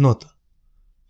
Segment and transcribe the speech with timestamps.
[0.00, 0.36] Notă.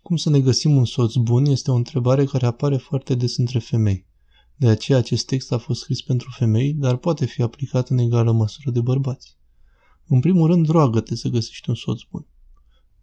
[0.01, 3.59] Cum să ne găsim un soț bun este o întrebare care apare foarte des între
[3.59, 4.07] femei.
[4.55, 8.31] De aceea acest text a fost scris pentru femei, dar poate fi aplicat în egală
[8.31, 9.37] măsură de bărbați.
[10.07, 12.27] În primul rând, roagă-te să găsești un soț bun.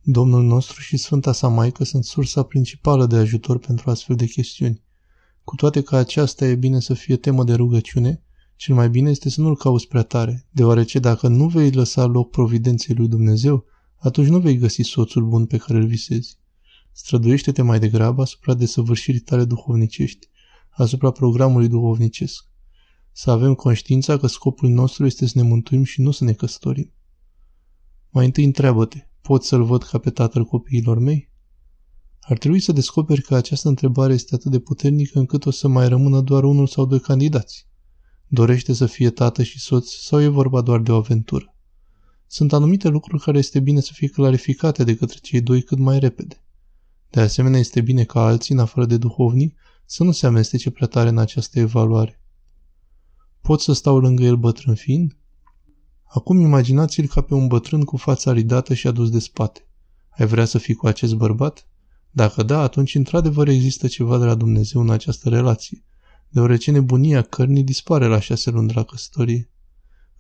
[0.03, 4.83] Domnul nostru și Sfânta sa Maică sunt sursa principală de ajutor pentru astfel de chestiuni.
[5.45, 8.23] Cu toate că aceasta e bine să fie temă de rugăciune,
[8.57, 12.31] cel mai bine este să nu-l cauți prea tare, deoarece dacă nu vei lăsa loc
[12.31, 13.67] providenței lui Dumnezeu,
[13.99, 16.39] atunci nu vei găsi soțul bun pe care îl visezi.
[16.93, 20.29] Străduiește-te mai degrabă asupra desăvârșirii tale duhovnicești,
[20.71, 22.45] asupra programului duhovnicesc.
[23.13, 26.93] Să avem conștiința că scopul nostru este să ne mântuim și nu să ne căsătorim.
[28.11, 31.31] Mai întâi întreabă-te, pot să-l văd ca pe tatăl copiilor mei?
[32.21, 35.89] Ar trebui să descoperi că această întrebare este atât de puternică încât o să mai
[35.89, 37.67] rămână doar unul sau doi candidați.
[38.27, 41.58] Dorește să fie tată și soț sau e vorba doar de o aventură?
[42.31, 45.99] Sunt anumite lucruri care este bine să fie clarificate de către cei doi cât mai
[45.99, 46.43] repede.
[47.11, 50.87] De asemenea, este bine ca alții, în afară de duhovnic, să nu se amestece prea
[50.87, 52.23] tare în această evaluare.
[53.41, 55.17] Pot să stau lângă el bătrân fiind?
[56.05, 59.67] Acum imaginați-l ca pe un bătrân cu fața ridată și adus de spate.
[60.09, 61.67] Ai vrea să fii cu acest bărbat?
[62.11, 65.85] Dacă da, atunci într-adevăr există ceva de la Dumnezeu în această relație,
[66.29, 69.51] deoarece nebunia cărnii dispare la șase luni de la căsătorie.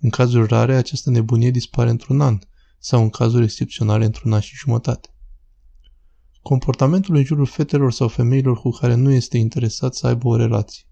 [0.01, 2.39] În cazuri rare, această nebunie dispare într-un an,
[2.79, 5.09] sau în cazuri excepționale într-un an și jumătate.
[6.43, 10.83] Comportamentul în jurul fetelor sau femeilor cu care nu este interesat să aibă o relație.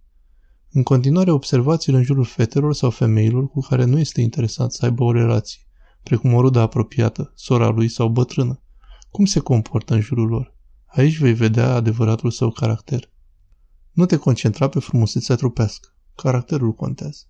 [0.71, 5.05] În continuare, observați-l în jurul fetelor sau femeilor cu care nu este interesat să aibă
[5.05, 5.61] o relație,
[6.03, 8.63] precum o rudă apropiată, sora lui sau bătrână.
[9.11, 10.55] Cum se comportă în jurul lor?
[10.87, 13.11] Aici vei vedea adevăratul său caracter.
[13.93, 15.89] Nu te concentra pe frumusețea trupească.
[16.15, 17.25] Caracterul contează.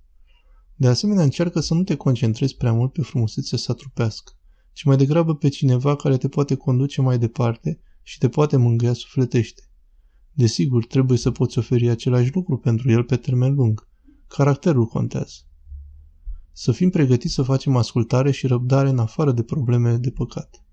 [0.79, 4.33] De asemenea, încearcă să nu te concentrezi prea mult pe frumusețea sa trupească,
[4.73, 8.93] ci mai degrabă pe cineva care te poate conduce mai departe și te poate mângâia
[8.93, 9.63] sufletește.
[10.33, 13.89] Desigur, trebuie să poți oferi același lucru pentru el pe termen lung.
[14.29, 15.35] Caracterul contează.
[16.53, 20.65] Să fim pregătiți să facem ascultare și răbdare în afară de probleme de păcat.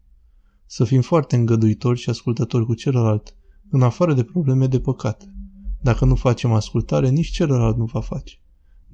[0.65, 3.35] Să fim foarte îngăduitori și ascultători cu celălalt,
[3.69, 5.33] în afară de probleme de păcat.
[5.81, 8.42] Dacă nu facem ascultare, nici celălalt nu va face.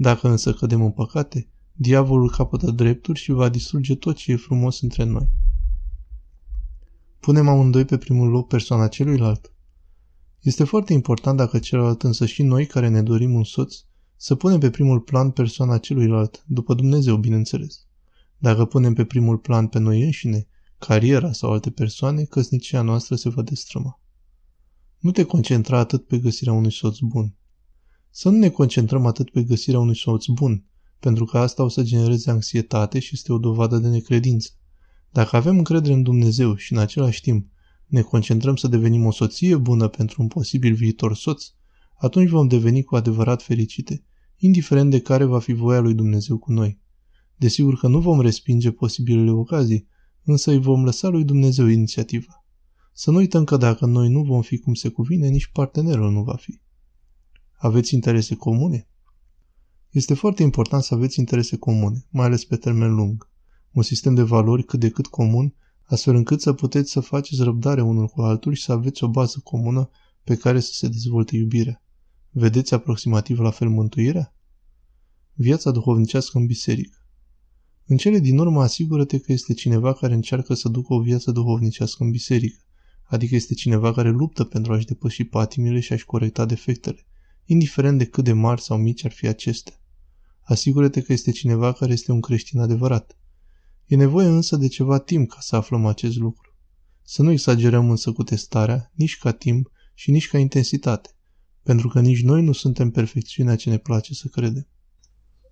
[0.02, 4.82] Dacă însă cădem în păcate, diavolul capătă drepturi și va distruge tot ce e frumos
[4.82, 5.30] între noi.
[7.20, 9.54] Punem amândoi pe primul loc persoana celuilalt.
[10.42, 13.76] Este foarte important dacă celălalt însă și noi care ne dorim un soț,
[14.16, 17.86] să punem pe primul plan persoana celuilalt, după Dumnezeu, bineînțeles.
[18.38, 23.30] Dacă punem pe primul plan pe noi înșine, cariera sau alte persoane, căsnicia noastră se
[23.30, 24.00] va destrăma.
[25.00, 27.34] Nu te concentra atât pe găsirea unui soț bun.
[28.12, 30.66] Să nu ne concentrăm atât pe găsirea unui soț bun,
[31.00, 34.50] pentru că asta o să genereze anxietate și este o dovadă de necredință.
[35.12, 37.48] Dacă avem încredere în Dumnezeu și în același timp
[37.88, 41.46] ne concentrăm să devenim o soție bună pentru un posibil viitor soț,
[41.98, 44.04] atunci vom deveni cu adevărat fericite,
[44.38, 46.80] indiferent de care va fi voia lui Dumnezeu cu noi.
[47.36, 49.88] Desigur că nu vom respinge posibilele ocazii,
[50.24, 52.46] însă îi vom lăsa lui Dumnezeu inițiativa.
[52.94, 56.24] Să nu uităm că dacă noi nu vom fi cum se cuvine, nici partenerul nu
[56.24, 56.60] va fi.
[57.62, 58.88] Aveți interese comune?
[59.90, 63.30] Este foarte important să aveți interese comune, mai ales pe termen lung.
[63.72, 65.54] Un sistem de valori cât de cât comun
[65.84, 69.40] astfel încât să puteți să faceți răbdare unul cu altul și să aveți o bază
[69.44, 69.90] comună
[70.24, 71.84] pe care să se dezvolte iubirea.
[72.30, 74.34] Vedeți aproximativ la fel mântuirea?
[75.34, 76.98] Viața duhovnicească în biserică.
[77.86, 82.04] În cele din urmă asigură-te că este cineva care încearcă să ducă o viață duhovnicească
[82.04, 82.64] în biserică,
[83.04, 87.04] adică este cineva care luptă pentru a-și depăși patimile și a-și corecta defectele,
[87.52, 89.74] indiferent de cât de mari sau mici ar fi acestea.
[90.42, 93.18] Asigură-te că este cineva care este un creștin adevărat.
[93.86, 96.56] E nevoie însă de ceva timp ca să aflăm acest lucru.
[97.02, 101.10] Să nu exagerăm însă cu testarea, nici ca timp și nici ca intensitate,
[101.64, 104.68] pentru că nici noi nu suntem perfecțiunea ce ne place să credem.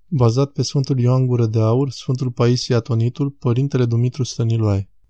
[0.07, 4.89] Bazat pe Sfântul Ioan Gură de Aur, Sfântul Paisie Atonitul, Părintele Dumitru Stăniloae